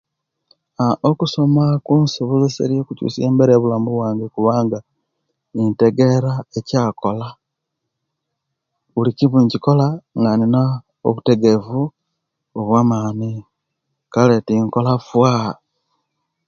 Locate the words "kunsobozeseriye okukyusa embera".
1.85-3.51